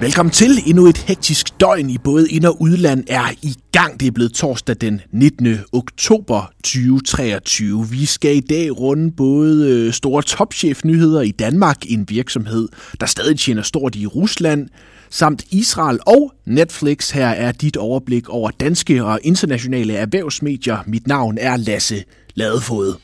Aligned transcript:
Velkommen 0.00 0.32
til. 0.32 0.50
Endnu 0.66 0.86
et 0.86 0.98
hektisk 0.98 1.60
døgn 1.60 1.90
i 1.90 1.98
både 1.98 2.30
ind- 2.30 2.44
og 2.44 2.62
udland 2.62 3.04
er 3.08 3.30
i 3.42 3.54
gang. 3.72 4.00
Det 4.00 4.08
er 4.08 4.12
blevet 4.12 4.32
torsdag 4.32 4.76
den 4.80 5.00
19. 5.12 5.58
oktober 5.72 6.52
2023. 6.64 7.86
Vi 7.90 8.06
skal 8.06 8.36
i 8.36 8.40
dag 8.40 8.80
runde 8.80 9.10
både 9.10 9.68
øh, 9.70 9.92
store 9.92 10.22
topchef-nyheder 10.22 11.20
i 11.20 11.30
Danmark, 11.30 11.76
en 11.88 12.04
virksomhed, 12.08 12.68
der 13.00 13.06
stadig 13.06 13.38
tjener 13.38 13.62
stort 13.62 13.96
i 13.96 14.06
Rusland, 14.06 14.68
samt 15.10 15.44
Israel 15.50 15.98
og 16.06 16.32
Netflix. 16.46 17.10
Her 17.10 17.28
er 17.28 17.52
dit 17.52 17.76
overblik 17.76 18.28
over 18.28 18.50
danske 18.50 19.04
og 19.04 19.20
internationale 19.22 19.94
erhvervsmedier. 19.94 20.78
Mit 20.86 21.06
navn 21.06 21.38
er 21.40 21.56
Lasse 21.56 22.04
Ladefod. 22.34 22.94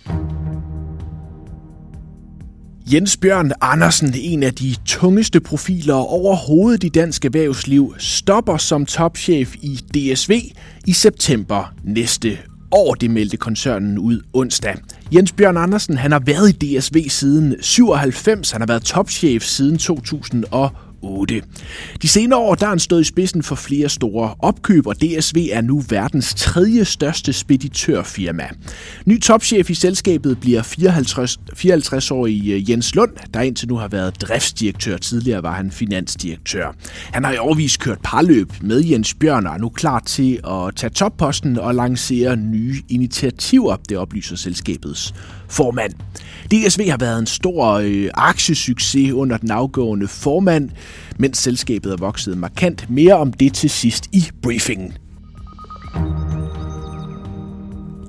Jens 2.92 3.16
Bjørn 3.16 3.52
Andersen, 3.60 4.14
en 4.16 4.42
af 4.42 4.54
de 4.54 4.74
tungeste 4.86 5.40
profiler 5.40 5.94
overhovedet 5.94 6.84
i 6.84 6.88
dansk 6.88 7.24
erhvervsliv, 7.24 7.94
stopper 7.98 8.56
som 8.56 8.86
topchef 8.86 9.54
i 9.62 9.76
DSV 9.76 10.40
i 10.86 10.92
september 10.92 11.74
næste 11.84 12.38
år, 12.72 12.94
det 12.94 13.10
meldte 13.10 13.36
koncernen 13.36 13.98
ud 13.98 14.20
onsdag. 14.32 14.76
Jens 15.14 15.32
Bjørn 15.32 15.56
Andersen 15.56 15.98
han 15.98 16.12
har 16.12 16.22
været 16.26 16.62
i 16.62 16.78
DSV 16.78 17.08
siden 17.08 17.54
97, 17.60 18.50
han 18.50 18.60
har 18.60 18.66
været 18.66 18.82
topchef 18.82 19.42
siden 19.42 19.78
2000 19.78 20.44
og 20.50 20.70
8. 21.04 21.42
De 22.02 22.08
senere 22.08 22.38
år 22.38 22.54
der 22.54 22.66
er 22.66 22.70
han 22.70 22.78
stået 22.78 23.00
i 23.00 23.04
spidsen 23.04 23.42
for 23.42 23.54
flere 23.54 23.88
store 23.88 24.34
opkøb, 24.38 24.86
og 24.86 24.96
DSV 24.96 25.36
er 25.52 25.60
nu 25.60 25.82
verdens 25.88 26.34
tredje 26.34 26.84
største 26.84 27.32
speditørfirma. 27.32 28.48
Ny 29.06 29.20
topchef 29.20 29.70
i 29.70 29.74
selskabet 29.74 30.40
bliver 30.40 30.62
54, 30.62 31.40
54-årige 31.56 32.54
øh, 32.54 32.70
Jens 32.70 32.94
Lund, 32.94 33.10
der 33.34 33.40
indtil 33.40 33.68
nu 33.68 33.76
har 33.76 33.88
været 33.88 34.22
driftsdirektør. 34.22 34.96
Tidligere 34.96 35.42
var 35.42 35.52
han 35.52 35.70
finansdirektør. 35.70 36.74
Han 37.12 37.24
har 37.24 37.32
i 37.32 37.38
årvis 37.38 37.76
kørt 37.76 37.98
parløb 38.02 38.52
med 38.60 38.84
Jens 38.84 39.14
Bjørn 39.14 39.46
og 39.46 39.54
er 39.54 39.58
nu 39.58 39.68
klar 39.68 40.00
til 40.06 40.40
at 40.46 40.76
tage 40.76 40.90
topposten 40.90 41.58
og 41.58 41.74
lancere 41.74 42.36
nye 42.36 42.82
initiativer, 42.88 43.76
det 43.88 43.96
oplyser 43.98 44.36
selskabets 44.36 45.14
formand. 45.48 45.92
DSV 46.50 46.88
har 46.90 46.96
været 46.96 47.18
en 47.18 47.26
stor 47.26 47.66
øh, 47.66 48.10
aktiesucces 48.14 49.12
under 49.12 49.36
den 49.36 49.50
afgående 49.50 50.08
formand, 50.08 50.70
mens 51.18 51.38
selskabet 51.38 51.92
er 51.92 51.96
vokset 51.96 52.38
markant. 52.38 52.90
Mere 52.90 53.14
om 53.14 53.32
det 53.32 53.54
til 53.54 53.70
sidst 53.70 54.06
i 54.12 54.24
briefingen. 54.42 54.92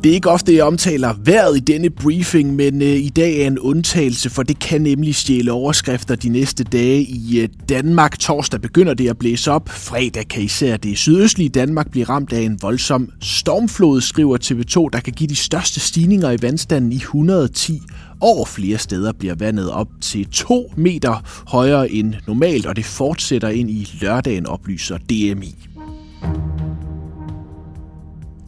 Det 0.05 0.11
er 0.11 0.15
ikke 0.15 0.29
ofte, 0.29 0.55
jeg 0.55 0.63
omtaler 0.63 1.13
vejret 1.23 1.57
i 1.57 1.59
denne 1.59 1.89
briefing, 1.89 2.55
men 2.55 2.81
øh, 2.81 2.87
i 2.87 3.09
dag 3.09 3.41
er 3.41 3.47
en 3.47 3.59
undtagelse, 3.59 4.29
for 4.29 4.43
det 4.43 4.59
kan 4.59 4.81
nemlig 4.81 5.15
stjæle 5.15 5.51
overskrifter 5.51 6.15
de 6.15 6.29
næste 6.29 6.63
dage 6.63 7.01
i 7.01 7.39
øh, 7.39 7.49
Danmark. 7.69 8.19
Torsdag 8.19 8.61
begynder 8.61 8.93
det 8.93 9.09
at 9.09 9.17
blæse 9.17 9.51
op. 9.51 9.69
Fredag 9.69 10.27
kan 10.27 10.43
især 10.43 10.77
det 10.77 10.97
sydøstlige 10.97 11.49
Danmark 11.49 11.91
blive 11.91 12.05
ramt 12.05 12.33
af 12.33 12.41
en 12.41 12.61
voldsom 12.61 13.09
stormflod, 13.21 14.01
skriver 14.01 14.37
TV2, 14.37 14.89
der 14.93 14.99
kan 14.99 15.13
give 15.13 15.27
de 15.27 15.35
største 15.35 15.79
stigninger 15.79 16.31
i 16.31 16.37
vandstanden 16.41 16.91
i 16.91 16.95
110 16.95 17.81
år. 18.25 18.45
Flere 18.45 18.77
steder 18.77 19.11
bliver 19.11 19.35
vandet 19.35 19.71
op 19.71 19.87
til 20.01 20.27
2 20.27 20.73
meter 20.77 21.23
højere 21.47 21.91
end 21.91 22.13
normalt, 22.27 22.65
og 22.65 22.75
det 22.75 22.85
fortsætter 22.85 23.49
ind 23.49 23.69
i 23.69 23.89
lørdagen, 24.01 24.45
oplyser 24.45 24.97
DMI. 24.97 25.55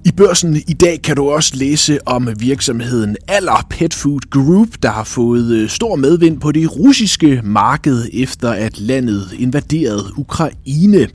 I 0.08 0.12
børsen 0.12 0.56
i 0.68 0.74
dag 0.74 1.02
kan 1.02 1.16
du 1.16 1.30
også 1.30 1.56
læse 1.56 2.08
om 2.08 2.30
virksomheden 2.40 3.16
Aller 3.28 3.66
Pet 3.70 3.94
Food 3.94 4.20
Group, 4.30 4.68
der 4.84 4.90
har 4.90 5.04
fået 5.04 5.52
øh, 5.52 5.70
stor 5.70 5.96
medvind 5.96 6.40
på 6.40 6.52
det 6.52 6.78
russiske 6.78 7.42
marked 7.44 8.06
efter 8.14 8.50
at 8.50 8.80
landet 8.80 9.30
invaderede 9.40 10.04
Ukraine. 10.18 11.08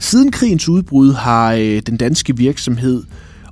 Siden 0.00 0.30
krigens 0.30 0.68
udbrud 0.68 1.12
har 1.12 1.52
øh, 1.52 1.82
den 1.86 1.96
danske 1.96 2.36
virksomhed 2.36 3.02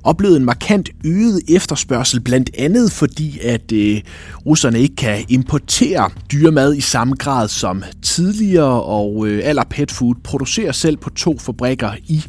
oplevet 0.03 0.37
en 0.37 0.45
markant 0.45 0.89
øget 1.05 1.41
efterspørgsel, 1.49 2.21
blandt 2.21 2.49
andet 2.57 2.91
fordi, 2.91 3.39
at 3.39 3.71
øh, 3.71 4.01
russerne 4.45 4.79
ikke 4.79 4.95
kan 4.95 5.25
importere 5.29 6.09
dyremad 6.31 6.75
i 6.75 6.81
samme 6.81 7.15
grad 7.15 7.47
som 7.47 7.83
tidligere, 8.01 8.83
og 8.83 9.27
øh, 9.27 9.41
Aller 9.43 9.63
Pet 9.69 9.91
Food 9.91 10.15
producerer 10.23 10.71
selv 10.71 10.97
på 10.97 11.09
to 11.09 11.39
fabrikker 11.39 11.91
i 12.07 12.23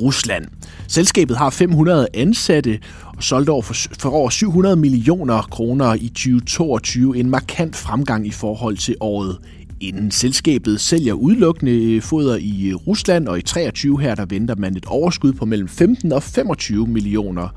Rusland. 0.00 0.44
Selskabet 0.88 1.36
har 1.36 1.50
500 1.50 2.08
ansatte 2.14 2.78
og 3.16 3.22
solgte 3.22 3.50
over 3.50 3.62
for, 3.62 3.74
for 3.98 4.10
over 4.10 4.30
700 4.30 4.76
millioner 4.76 5.42
kroner 5.42 5.94
i 5.94 6.08
2022, 6.08 7.18
en 7.18 7.30
markant 7.30 7.76
fremgang 7.76 8.26
i 8.26 8.30
forhold 8.30 8.76
til 8.76 8.96
året 9.00 9.38
inden 9.80 10.10
selskabet 10.10 10.80
sælger 10.80 11.14
udelukkende 11.14 11.72
øh, 11.72 12.02
foder 12.02 12.36
i 12.36 12.68
øh, 12.68 12.74
Rusland, 12.74 13.28
og 13.28 13.38
i 13.38 13.42
23 13.42 14.00
her 14.00 14.14
der 14.14 14.26
venter 14.26 14.54
man 14.56 14.76
et 14.76 14.86
overskud 14.86 15.32
på 15.32 15.44
mellem 15.44 15.68
15 15.68 16.12
og 16.12 16.22
25 16.22 16.86
millioner 16.86 17.48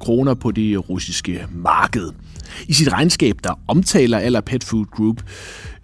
kroner 0.00 0.34
på 0.34 0.50
det 0.50 0.72
øh, 0.72 0.78
russiske 0.78 1.46
marked. 1.52 2.10
I 2.68 2.72
sit 2.72 2.92
regnskab, 2.92 3.36
der 3.44 3.60
omtaler 3.68 4.18
Aller 4.18 4.40
Pet 4.40 4.64
Food 4.64 4.86
Group 4.86 5.22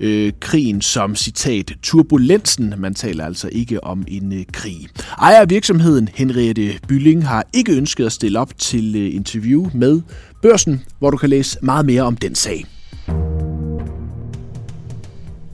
øh, 0.00 0.32
krigen 0.40 0.80
som, 0.80 1.16
citat, 1.16 1.72
turbulensen. 1.82 2.74
Man 2.78 2.94
taler 2.94 3.24
altså 3.24 3.48
ikke 3.52 3.84
om 3.84 4.04
en 4.08 4.32
øh, 4.32 4.44
krig. 4.52 4.88
Ejer 5.18 5.40
af 5.40 5.50
virksomheden, 5.50 6.08
Henriette 6.14 6.78
Bylling, 6.88 7.28
har 7.28 7.44
ikke 7.52 7.76
ønsket 7.76 8.06
at 8.06 8.12
stille 8.12 8.38
op 8.38 8.58
til 8.58 8.96
øh, 8.96 9.14
interview 9.14 9.70
med 9.74 10.00
Børsen, 10.42 10.82
hvor 10.98 11.10
du 11.10 11.16
kan 11.16 11.30
læse 11.30 11.58
meget 11.62 11.86
mere 11.86 12.02
om 12.02 12.16
den 12.16 12.34
sag. 12.34 12.66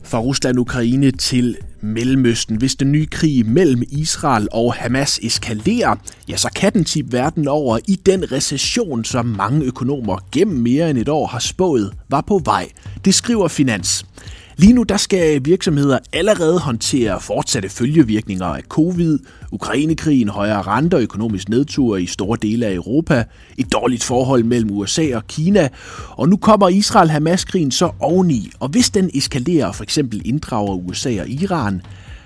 Fra 0.06 0.20
Rusland-Ukraine 0.20 1.10
til 1.10 1.56
Mellemøsten. 1.80 2.56
Hvis 2.56 2.74
den 2.74 2.92
nye 2.92 3.06
krig 3.06 3.46
mellem 3.46 3.82
Israel 3.88 4.48
og 4.52 4.74
Hamas 4.74 5.20
eskalerer, 5.22 5.94
ja, 6.28 6.36
så 6.36 6.48
kan 6.56 6.72
den 6.72 6.84
tippe 6.84 7.12
verden 7.12 7.48
over 7.48 7.78
i 7.88 7.96
den 8.06 8.32
recession, 8.32 9.04
som 9.04 9.26
mange 9.26 9.66
økonomer 9.66 10.28
gennem 10.32 10.56
mere 10.56 10.90
end 10.90 10.98
et 10.98 11.08
år 11.08 11.26
har 11.26 11.38
spået, 11.38 11.92
var 12.08 12.20
på 12.20 12.40
vej. 12.44 12.68
Det 13.04 13.14
skriver 13.14 13.48
Finans. 13.48 14.06
Lige 14.58 14.72
nu 14.72 14.82
der 14.82 14.96
skal 14.96 15.44
virksomheder 15.44 15.98
allerede 16.12 16.58
håndtere 16.58 17.20
fortsatte 17.20 17.68
følgevirkninger 17.68 18.46
af 18.46 18.62
covid, 18.62 19.18
Ukrainekrigen, 19.52 20.28
højere 20.28 20.62
renter, 20.62 20.98
økonomisk 20.98 21.48
nedtur 21.48 21.96
i 21.96 22.06
store 22.06 22.38
dele 22.42 22.66
af 22.66 22.74
Europa, 22.74 23.24
et 23.58 23.72
dårligt 23.72 24.04
forhold 24.04 24.44
mellem 24.44 24.70
USA 24.70 25.16
og 25.16 25.26
Kina, 25.26 25.68
og 26.10 26.28
nu 26.28 26.36
kommer 26.36 26.68
Israel-Hamas-krigen 26.68 27.70
så 27.70 27.90
oveni, 28.00 28.50
og 28.60 28.68
hvis 28.68 28.90
den 28.90 29.10
eskalerer 29.14 29.66
og 29.66 29.74
for 29.74 29.82
eksempel 29.82 30.22
inddrager 30.24 30.74
USA 30.74 31.20
og 31.20 31.28
Iran, 31.28 31.82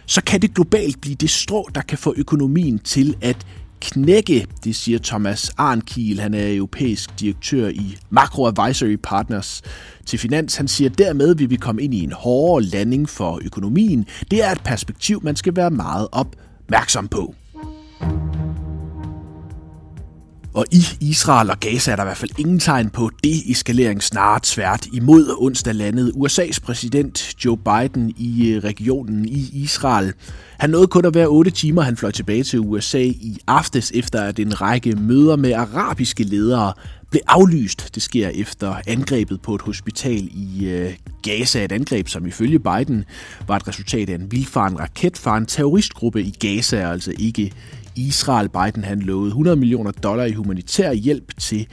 så 0.06 0.22
kan 0.24 0.42
det 0.42 0.54
globalt 0.54 1.00
blive 1.00 1.14
det 1.14 1.30
strå, 1.30 1.68
der 1.74 1.80
kan 1.80 1.98
få 1.98 2.14
økonomien 2.16 2.78
til 2.78 3.16
at 3.20 3.46
knække, 3.80 4.46
det 4.64 4.76
siger 4.76 4.98
Thomas 5.04 5.50
Arnkiel, 5.56 6.20
han 6.20 6.34
er 6.34 6.56
europæisk 6.56 7.20
direktør 7.20 7.68
i 7.68 7.96
Macro 8.10 8.46
Advisory 8.46 8.96
Partners 9.02 9.62
til 10.06 10.18
Finans. 10.18 10.56
Han 10.56 10.68
siger, 10.68 10.90
dermed 10.90 11.34
vil 11.34 11.50
vi 11.50 11.56
komme 11.56 11.82
ind 11.82 11.94
i 11.94 12.02
en 12.02 12.12
hårdere 12.12 12.62
landing 12.62 13.08
for 13.08 13.40
økonomien. 13.44 14.06
Det 14.30 14.44
er 14.44 14.50
et 14.50 14.62
perspektiv, 14.64 15.20
man 15.22 15.36
skal 15.36 15.56
være 15.56 15.70
meget 15.70 16.08
opmærksom 16.12 17.08
på. 17.08 17.34
Og 20.54 20.66
i 20.72 20.84
Israel 21.00 21.50
og 21.50 21.60
Gaza 21.60 21.92
er 21.92 21.96
der 21.96 22.02
i 22.02 22.06
hvert 22.06 22.16
fald 22.16 22.30
ingen 22.38 22.58
tegn 22.58 22.90
på 22.90 23.10
deeskalering, 23.24 24.02
snart 24.02 24.46
svært 24.46 24.86
imod 24.92 25.36
onsdag 25.38 25.74
landet 25.74 26.12
USA's 26.16 26.60
præsident 26.62 27.44
Joe 27.44 27.56
Biden 27.56 28.14
i 28.16 28.50
øh, 28.50 28.64
regionen 28.64 29.24
i 29.28 29.50
Israel. 29.52 30.12
Han 30.58 30.70
nåede 30.70 30.86
kun 30.86 31.04
at 31.04 31.14
være 31.14 31.26
8 31.26 31.50
timer, 31.50 31.82
han 31.82 31.96
fløj 31.96 32.10
tilbage 32.10 32.42
til 32.42 32.60
USA 32.60 33.02
i 33.02 33.38
aftes, 33.46 33.92
efter 33.94 34.22
at 34.22 34.38
en 34.38 34.60
række 34.60 34.92
møder 34.96 35.36
med 35.36 35.52
arabiske 35.52 36.24
ledere 36.24 36.72
blev 37.10 37.20
aflyst. 37.28 37.94
Det 37.94 38.02
sker 38.02 38.28
efter 38.28 38.74
angrebet 38.86 39.42
på 39.42 39.54
et 39.54 39.62
hospital 39.62 40.28
i 40.32 40.66
øh, 40.66 40.92
Gaza. 41.22 41.64
Et 41.64 41.72
angreb, 41.72 42.08
som 42.08 42.26
ifølge 42.26 42.58
Biden 42.58 43.04
var 43.46 43.56
et 43.56 43.68
resultat 43.68 44.10
af 44.10 44.14
en 44.14 44.32
vildfaren 44.32 44.80
raket 44.80 45.18
fra 45.18 45.38
en 45.38 45.46
terroristgruppe 45.46 46.22
i 46.22 46.30
Gaza, 46.30 46.90
altså 46.90 47.12
ikke 47.18 47.52
Israel. 47.96 48.48
Biden 48.48 48.84
han 48.84 49.00
lovede 49.00 49.28
100 49.28 49.56
millioner 49.56 49.90
dollar 49.90 50.24
i 50.24 50.32
humanitær 50.32 50.92
hjælp 50.92 51.38
til 51.38 51.66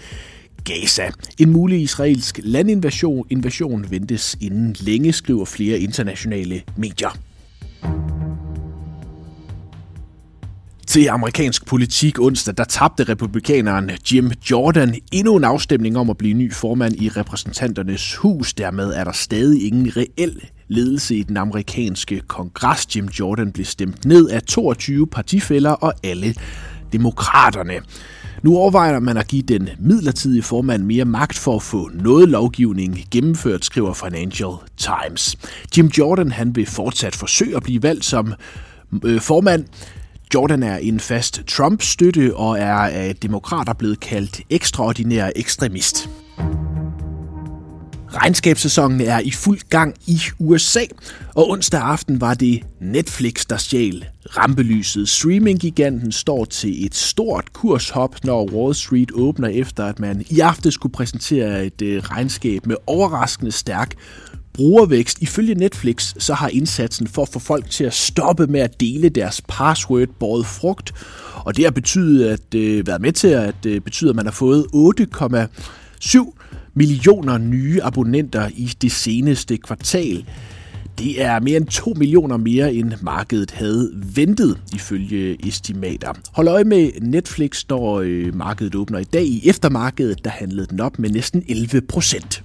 Gaza. 0.64 1.10
En 1.40 1.50
mulig 1.50 1.82
israelsk 1.82 2.40
landinvasion 2.44 3.28
invasion 3.30 3.92
ventes 3.92 4.38
inden 4.42 4.76
længe, 4.80 5.14
skriver 5.14 5.46
flere 5.46 5.80
internationale 5.80 6.62
medier. 6.76 7.18
Til 10.88 11.08
amerikansk 11.08 11.66
politik 11.66 12.20
onsdag, 12.20 12.58
der 12.58 12.64
tabte 12.64 13.04
republikaneren 13.04 13.92
Jim 14.12 14.32
Jordan 14.52 14.96
endnu 15.12 15.36
en 15.36 15.44
afstemning 15.44 15.98
om 15.98 16.10
at 16.10 16.18
blive 16.18 16.34
ny 16.34 16.54
formand 16.54 16.96
i 17.02 17.10
repræsentanternes 17.10 18.16
hus. 18.16 18.54
Dermed 18.54 18.94
er 18.94 19.04
der 19.04 19.12
stadig 19.12 19.68
ingen 19.68 19.98
reel 19.98 20.50
ledelse 20.68 21.16
i 21.16 21.24
den 21.24 21.38
amerikanske 21.38 22.22
kongres. 22.28 22.96
Jim 22.96 23.06
Jordan 23.06 23.52
blev 23.52 23.66
stemt 23.66 24.06
ned 24.06 24.30
af 24.30 24.42
22 24.42 25.08
partifælder 25.08 25.72
og 25.72 25.94
alle 26.04 26.36
demokraterne. 26.94 27.74
Nu 28.44 28.58
overvejer 28.58 29.00
man 29.00 29.18
at 29.18 29.28
give 29.28 29.42
den 29.42 29.70
midlertidige 29.80 30.44
formand 30.44 30.84
mere 30.84 31.06
magt 31.06 31.38
for 31.38 31.56
at 31.56 31.62
få 31.62 31.90
noget 31.94 32.30
lovgivning 32.30 33.04
gennemført, 33.12 33.66
skriver 33.66 33.94
Financial 33.94 34.52
Times. 34.78 35.36
Jim 35.78 35.86
Jordan 35.98 36.32
han 36.32 36.56
vil 36.56 36.66
fortsat 36.66 37.16
forsøge 37.16 37.56
at 37.56 37.64
blive 37.64 37.84
valgt 37.84 38.06
som 38.06 38.34
øh, 39.04 39.22
formand. 39.22 39.66
Jordan 40.34 40.64
er 40.64 40.78
en 40.78 41.00
fast 41.00 41.42
Trump-støtte 41.48 42.36
og 42.36 42.60
er 42.60 42.74
af 42.74 43.16
demokrater 43.16 43.74
blevet 43.74 44.00
kaldt 44.00 44.42
ekstraordinær 44.50 45.32
ekstremist. 45.36 46.10
Regnskabssæsonen 48.14 49.02
er 49.02 49.20
i 49.20 49.32
fuld 49.32 49.60
gang 49.70 49.96
i 50.08 50.20
USA, 50.40 50.82
og 51.36 51.50
onsdag 51.50 51.82
aften 51.82 52.22
var 52.22 52.34
det 52.34 52.64
Netflix, 52.82 53.46
der 53.46 53.58
stjal 53.58 54.06
rampelyset. 54.38 55.10
Streaminggiganten 55.10 56.12
står 56.12 56.46
til 56.46 56.86
et 56.86 56.96
stort 56.96 57.54
kurshop, 57.54 58.16
når 58.24 58.50
Wall 58.52 58.76
Street 58.76 59.12
åbner 59.14 59.48
efter, 59.48 59.86
at 59.86 60.00
man 60.00 60.26
i 60.30 60.40
aften 60.40 60.72
skulle 60.72 60.94
præsentere 60.94 61.66
et 61.66 61.82
øh, 61.82 62.04
regnskab 62.04 62.66
med 62.66 62.76
overraskende 62.88 63.52
stærk 63.52 63.94
brugervækst. 64.54 65.20
Ifølge 65.22 65.56
Netflix 65.56 66.14
så 66.18 66.34
har 66.34 66.48
indsatsen 66.48 67.08
for 67.08 67.22
at 67.22 67.30
få 67.30 67.40
folk 67.40 67.70
til 67.70 67.84
at 67.84 67.94
stoppe 67.94 68.48
med 68.48 68.60
at 68.60 68.80
dele 68.80 69.10
deres 69.10 69.42
password 69.48 70.08
båret 70.20 70.46
frugt, 70.46 70.94
og 71.46 71.58
det 71.58 71.64
har 71.66 71.72
betydet 71.72 72.30
at 72.30 72.56
øh, 72.56 72.88
været 72.88 73.02
med 73.02 73.12
til 73.12 73.28
at 73.28 73.66
øh, 73.66 73.82
betyde, 73.82 74.10
at 74.10 74.16
man 74.16 74.26
har 74.26 74.32
fået 74.32 74.66
8,7 74.74 76.34
millioner 76.78 77.38
nye 77.38 77.84
abonnenter 77.84 78.50
i 78.56 78.74
det 78.82 78.92
seneste 78.92 79.58
kvartal. 79.58 80.26
Det 81.00 81.24
er 81.24 81.40
mere 81.40 81.58
end 81.58 81.68
2 81.68 81.94
millioner 81.98 82.38
mere, 82.38 82.74
end 82.74 82.94
markedet 83.02 83.52
havde 83.52 83.92
ventet, 84.16 84.58
ifølge 84.74 85.48
estimater. 85.48 86.14
Hold 86.34 86.48
øje 86.48 86.64
med 86.64 86.90
Netflix, 87.02 87.66
når 87.70 88.00
øh, 88.00 88.36
markedet 88.36 88.76
åbner 88.76 89.00
i 89.00 89.04
dag. 89.04 89.24
I 89.24 89.42
eftermarkedet, 89.50 90.24
der 90.24 90.30
handlede 90.30 90.68
den 90.68 90.80
op 90.80 91.00
med 91.00 91.10
næsten 91.10 91.44
11 91.48 91.82
procent. 91.82 92.44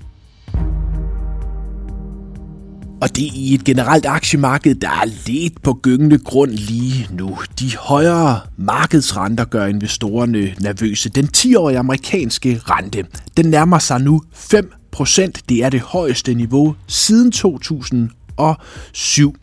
Og 3.02 3.16
det 3.16 3.26
er 3.26 3.30
i 3.34 3.54
et 3.54 3.64
generelt 3.64 4.06
aktiemarked, 4.06 4.74
der 4.74 4.88
er 4.88 5.04
lidt 5.26 5.62
på 5.62 5.78
gyngende 5.82 6.18
grund 6.18 6.50
lige 6.50 7.08
nu. 7.10 7.38
De 7.60 7.76
højere 7.76 8.40
markedsrenter 8.56 9.44
gør 9.44 9.66
investorerne 9.66 10.54
nervøse. 10.60 11.08
Den 11.08 11.28
10-årige 11.36 11.78
amerikanske 11.78 12.60
rente, 12.64 13.06
den 13.36 13.46
nærmer 13.46 13.78
sig 13.78 14.00
nu 14.00 14.22
5%. 14.34 15.30
Det 15.48 15.64
er 15.64 15.70
det 15.70 15.80
højeste 15.80 16.34
niveau 16.34 16.74
siden 16.86 17.32
2007. 17.32 19.36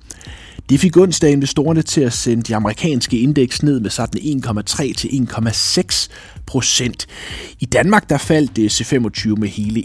Det 0.69 0.79
fik 0.79 0.97
onsdag 0.97 1.31
investorerne 1.31 1.81
til 1.81 2.01
at 2.01 2.13
sende 2.13 2.43
de 2.43 2.55
amerikanske 2.55 3.19
indeks 3.19 3.63
ned 3.63 3.79
med 3.79 3.89
sådan 3.89 4.21
1,3 4.21 4.93
til 4.93 5.07
1,6 5.07 6.09
procent. 6.45 7.07
I 7.59 7.65
Danmark 7.65 8.09
der 8.09 8.17
faldt 8.17 8.55
det 8.55 8.81
C25 8.81 9.35
med 9.35 9.47
hele 9.47 9.79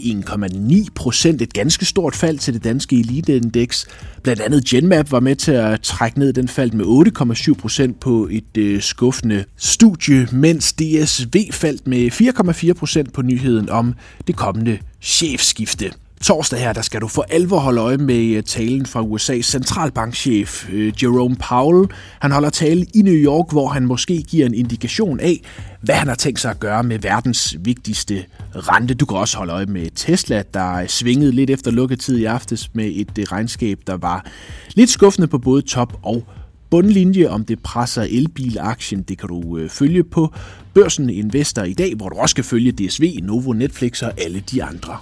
1,9 0.85 0.87
procent. 0.95 1.41
Et 1.41 1.53
ganske 1.53 1.85
stort 1.85 2.15
fald 2.15 2.39
til 2.39 2.53
det 2.53 2.63
danske 2.63 2.99
eliteindeks. 2.99 3.87
Blandt 4.23 4.41
andet 4.41 4.65
Genmap 4.65 5.11
var 5.11 5.19
med 5.19 5.35
til 5.35 5.51
at 5.51 5.81
trække 5.81 6.19
ned. 6.19 6.33
Den 6.33 6.47
faldt 6.47 6.73
med 6.73 6.85
8,7 6.85 7.53
procent 7.53 7.99
på 7.99 8.27
et 8.31 8.57
øh, 8.57 8.81
skuffende 8.81 9.43
studie, 9.57 10.27
mens 10.31 10.73
DSV 10.73 11.51
faldt 11.51 11.87
med 11.87 12.11
4,4 12.11 12.73
procent 12.73 13.13
på 13.13 13.21
nyheden 13.21 13.69
om 13.69 13.93
det 14.27 14.35
kommende 14.35 14.77
chefskifte. 15.01 15.91
Torsdag 16.25 16.59
her, 16.59 16.73
der 16.73 16.81
skal 16.81 17.01
du 17.01 17.07
for 17.07 17.25
alvor 17.29 17.59
holde 17.59 17.81
øje 17.81 17.97
med 17.97 18.25
øh, 18.25 18.43
talen 18.43 18.85
fra 18.85 19.01
USA's 19.01 19.41
centralbankchef 19.41 20.69
øh, 20.71 21.03
Jerome 21.03 21.35
Powell. 21.35 21.87
Han 22.19 22.31
holder 22.31 22.49
tale 22.49 22.85
i 22.93 23.01
New 23.01 23.13
York, 23.13 23.51
hvor 23.51 23.67
han 23.67 23.85
måske 23.85 24.23
giver 24.23 24.45
en 24.45 24.53
indikation 24.53 25.19
af, 25.19 25.41
hvad 25.81 25.95
han 25.95 26.07
har 26.07 26.15
tænkt 26.15 26.39
sig 26.39 26.51
at 26.51 26.59
gøre 26.59 26.83
med 26.83 26.99
verdens 26.99 27.55
vigtigste 27.59 28.25
rente. 28.55 28.93
Du 28.93 29.05
kan 29.05 29.17
også 29.17 29.37
holde 29.37 29.53
øje 29.53 29.65
med 29.65 29.87
Tesla, 29.95 30.43
der 30.53 30.87
svingede 30.87 31.31
lidt 31.31 31.49
efter 31.49 31.71
lukketid 31.71 32.17
i 32.17 32.25
aftes 32.25 32.69
med 32.73 32.91
et 32.95 33.17
øh, 33.19 33.25
regnskab, 33.31 33.79
der 33.87 33.97
var 33.97 34.25
lidt 34.73 34.89
skuffende 34.89 35.27
på 35.27 35.37
både 35.37 35.61
top 35.61 35.99
og 36.03 36.23
bundlinje, 36.69 37.27
om 37.27 37.45
det 37.45 37.59
presser 37.63 38.01
elbilaktien. 38.01 39.03
Det 39.03 39.17
kan 39.17 39.29
du 39.29 39.67
følge 39.69 40.03
på 40.03 40.33
Børsen 40.73 41.09
Investor 41.09 41.63
i 41.63 41.73
dag, 41.73 41.95
hvor 41.95 42.09
du 42.09 42.15
også 42.15 42.35
kan 42.35 42.43
følge 42.43 42.71
DSV, 42.71 43.19
Novo, 43.23 43.53
Netflix 43.53 44.01
og 44.01 44.11
alle 44.17 44.43
de 44.51 44.63
andre. 44.63 44.97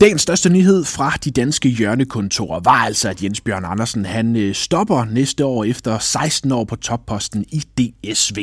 Dagens 0.00 0.22
største 0.22 0.50
nyhed 0.50 0.84
fra 0.84 1.12
de 1.24 1.30
danske 1.30 1.68
hjørnekontorer 1.68 2.60
var 2.60 2.84
altså, 2.84 3.08
at 3.08 3.22
Jens 3.22 3.40
Bjørn 3.40 3.64
Andersen 3.64 4.04
han 4.04 4.36
øh, 4.36 4.54
stopper 4.54 5.04
næste 5.04 5.44
år 5.44 5.64
efter 5.64 5.98
16 5.98 6.52
år 6.52 6.64
på 6.64 6.76
topposten 6.76 7.44
i 7.48 7.58
DSV. 7.58 8.36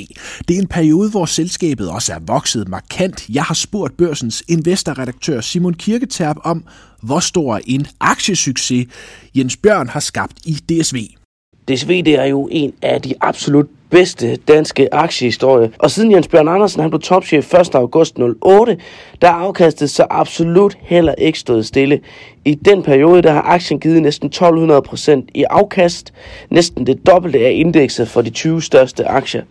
Det 0.47 0.55
er 0.55 0.61
en 0.61 0.67
periode, 0.67 1.09
hvor 1.09 1.25
selskabet 1.25 1.89
også 1.89 2.13
er 2.13 2.19
vokset 2.19 2.67
markant. 2.67 3.29
Jeg 3.29 3.43
har 3.43 3.53
spurgt 3.53 3.97
børsens 3.97 4.43
investorredaktør 4.47 5.41
Simon 5.41 5.73
Kirketerp 5.73 6.37
om, 6.43 6.63
hvor 7.03 7.19
stor 7.19 7.59
en 7.67 7.87
aktiesucces 7.99 8.87
Jens 9.35 9.57
Bjørn 9.57 9.89
har 9.89 9.99
skabt 9.99 10.37
i 10.45 10.53
DSV. 10.53 10.97
DSV 11.67 12.03
det 12.03 12.19
er 12.19 12.25
jo 12.25 12.49
en 12.51 12.73
af 12.81 13.01
de 13.01 13.13
absolut 13.21 13.67
bedste 13.95 14.35
danske 14.35 14.93
aktiehistorie. 14.93 15.71
Og 15.79 15.91
siden 15.91 16.11
Jens 16.11 16.27
Bjørn 16.27 16.47
Andersen 16.47 16.81
han 16.81 16.89
blev 16.89 17.01
topchef 17.01 17.53
1. 17.53 17.75
august 17.75 18.19
08, 18.41 18.77
der 19.21 19.27
er 19.27 19.31
afkastet 19.31 19.89
så 19.89 20.05
absolut 20.09 20.77
heller 20.81 21.15
ikke 21.17 21.39
stået 21.39 21.65
stille. 21.65 21.99
I 22.45 22.53
den 22.53 22.83
periode 22.83 23.21
der 23.21 23.31
har 23.31 23.41
aktien 23.41 23.79
givet 23.79 24.01
næsten 24.01 24.31
1200% 24.35 25.11
i 25.33 25.43
afkast, 25.49 26.13
næsten 26.49 26.87
det 26.87 27.07
dobbelte 27.07 27.39
af 27.39 27.51
indekset 27.51 28.07
for 28.07 28.21
de 28.21 28.29
20 28.29 28.61
største 28.61 29.07
aktier. 29.07 29.43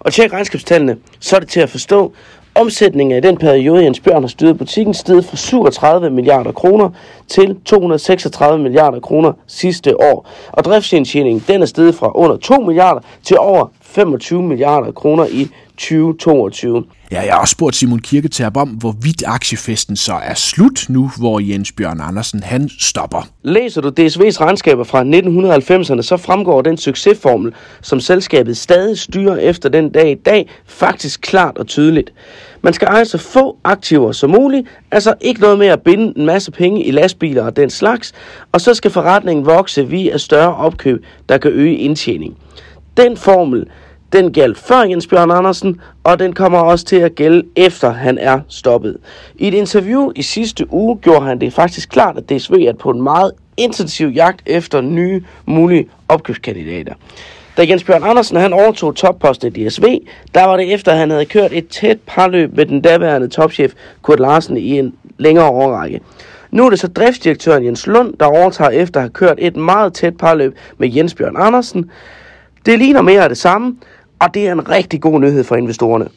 Og 0.00 0.12
tjek 0.12 0.32
regnskabstallene, 0.32 0.96
så 1.20 1.36
er 1.36 1.40
det 1.40 1.48
til 1.48 1.60
at 1.60 1.70
forstå, 1.70 2.12
Omsætningen 2.58 3.18
i 3.18 3.20
den 3.20 3.36
periode, 3.36 3.84
Jens 3.84 4.00
Bjørn 4.00 4.22
har 4.22 4.28
styret 4.28 4.58
butikken, 4.58 4.94
steg 4.94 5.24
fra 5.24 5.36
37 5.36 6.10
milliarder 6.10 6.52
kroner 6.52 6.90
til 7.28 7.56
236 7.64 8.62
milliarder 8.62 9.00
kroner 9.00 9.32
sidste 9.46 10.00
år. 10.00 10.28
Og 10.52 10.64
driftsindtjeningen 10.64 11.44
den 11.48 11.62
er 11.62 11.66
steget 11.66 11.94
fra 11.94 12.12
under 12.14 12.36
2 12.36 12.60
milliarder 12.60 13.00
til 13.22 13.38
over 13.38 13.66
25 13.96 14.42
milliarder 14.42 14.92
kroner 14.92 15.26
i 15.26 15.48
2022. 15.76 16.84
Ja, 17.12 17.20
jeg 17.20 17.32
har 17.32 17.40
også 17.40 17.52
spurgt 17.52 17.76
Simon 17.76 17.98
Kirketab 17.98 18.56
om, 18.56 18.68
hvorvidt 18.68 19.22
aktiefesten 19.26 19.96
så 19.96 20.12
er 20.12 20.34
slut 20.34 20.86
nu, 20.88 21.10
hvor 21.18 21.40
Jens 21.40 21.72
Bjørn 21.72 22.00
Andersen 22.00 22.42
han 22.42 22.68
stopper. 22.80 23.28
Læser 23.42 23.80
du 23.80 23.88
DSV's 23.88 24.40
regnskaber 24.40 24.84
fra 24.84 25.02
1990'erne, 25.02 26.02
så 26.02 26.16
fremgår 26.16 26.62
den 26.62 26.76
succesformel, 26.76 27.54
som 27.82 28.00
selskabet 28.00 28.56
stadig 28.56 28.98
styrer 28.98 29.36
efter 29.36 29.68
den 29.68 29.90
dag 29.90 30.10
i 30.10 30.14
dag, 30.14 30.48
faktisk 30.66 31.20
klart 31.20 31.58
og 31.58 31.66
tydeligt. 31.66 32.12
Man 32.62 32.72
skal 32.72 32.88
eje 32.88 33.04
så 33.04 33.18
få 33.18 33.56
aktiver 33.64 34.12
som 34.12 34.30
muligt, 34.30 34.68
altså 34.90 35.14
ikke 35.20 35.40
noget 35.40 35.58
med 35.58 35.66
at 35.66 35.82
binde 35.82 36.12
en 36.16 36.26
masse 36.26 36.50
penge 36.50 36.84
i 36.84 36.90
lastbiler 36.90 37.42
og 37.42 37.56
den 37.56 37.70
slags, 37.70 38.12
og 38.52 38.60
så 38.60 38.74
skal 38.74 38.90
forretningen 38.90 39.46
vokse 39.46 39.88
via 39.88 40.18
større 40.18 40.54
opkøb, 40.54 41.04
der 41.28 41.38
kan 41.38 41.50
øge 41.50 41.76
indtjening. 41.76 42.36
Den 42.96 43.16
formel, 43.16 43.66
den 44.12 44.32
galt 44.32 44.58
før 44.58 44.82
Jens 44.82 45.06
Bjørn 45.06 45.30
Andersen, 45.30 45.80
og 46.04 46.18
den 46.18 46.32
kommer 46.32 46.58
også 46.58 46.84
til 46.84 46.96
at 46.96 47.14
gælde 47.14 47.42
efter 47.56 47.90
han 47.90 48.18
er 48.18 48.40
stoppet. 48.48 48.96
I 49.34 49.48
et 49.48 49.54
interview 49.54 50.10
i 50.16 50.22
sidste 50.22 50.72
uge 50.72 50.96
gjorde 50.96 51.26
han 51.26 51.40
det 51.40 51.52
faktisk 51.52 51.88
klart, 51.88 52.16
at 52.16 52.30
DSV 52.30 52.52
er 52.52 52.72
på 52.72 52.90
en 52.90 53.02
meget 53.02 53.32
intensiv 53.56 54.08
jagt 54.08 54.42
efter 54.46 54.80
nye 54.80 55.24
mulige 55.46 55.88
opkøbskandidater. 56.08 56.94
Da 57.56 57.66
Jens 57.68 57.84
Bjørn 57.84 58.02
Andersen 58.02 58.36
han 58.36 58.52
overtog 58.52 58.94
topposten 58.94 59.56
i 59.56 59.68
DSV, 59.68 59.84
der 60.34 60.44
var 60.44 60.56
det 60.56 60.72
efter, 60.72 60.92
at 60.92 60.98
han 60.98 61.10
havde 61.10 61.24
kørt 61.24 61.52
et 61.52 61.68
tæt 61.68 61.98
parløb 62.06 62.56
med 62.56 62.66
den 62.66 62.80
daværende 62.80 63.28
topchef 63.28 63.72
Kurt 64.02 64.20
Larsen 64.20 64.56
i 64.56 64.78
en 64.78 64.94
længere 65.18 65.48
årrække. 65.48 66.00
Nu 66.50 66.66
er 66.66 66.70
det 66.70 66.78
så 66.78 66.88
driftsdirektøren 66.88 67.64
Jens 67.64 67.86
Lund, 67.86 68.14
der 68.20 68.26
overtager 68.26 68.70
efter 68.70 69.00
at 69.00 69.02
have 69.02 69.10
kørt 69.10 69.38
et 69.38 69.56
meget 69.56 69.94
tæt 69.94 70.16
parløb 70.16 70.56
med 70.78 70.94
Jens 70.94 71.14
Bjørn 71.14 71.36
Andersen. 71.36 71.90
Det 72.66 72.78
ligner 72.78 73.02
mere 73.02 73.22
af 73.22 73.28
det 73.28 73.38
samme, 73.38 73.76
og 74.20 74.34
det 74.34 74.48
er 74.48 74.52
en 74.52 74.68
rigtig 74.68 75.00
god 75.00 75.20
nyhed 75.20 75.44
for 75.44 75.56
investorerne. 75.56 76.08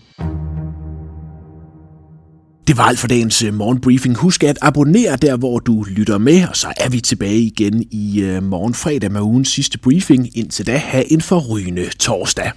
Det 2.67 2.77
var 2.77 2.83
alt 2.83 2.99
for 2.99 3.07
dagens 3.07 3.43
øh, 3.43 3.53
morgenbriefing. 3.53 4.15
Husk 4.17 4.43
at 4.43 4.57
abonnere 4.61 5.15
der, 5.15 5.37
hvor 5.37 5.59
du 5.59 5.83
lytter 5.83 6.17
med, 6.17 6.47
og 6.49 6.55
så 6.55 6.67
er 6.77 6.89
vi 6.89 6.99
tilbage 6.99 7.39
igen 7.39 7.83
i 7.91 8.21
øh, 8.21 8.43
morgen 8.43 8.73
fredag 8.73 9.11
med 9.11 9.21
ugens 9.21 9.49
sidste 9.49 9.79
briefing. 9.79 10.37
Indtil 10.37 10.67
da, 10.67 10.77
have 10.77 11.11
en 11.13 11.21
forrygende 11.21 11.89
torsdag. 11.89 12.51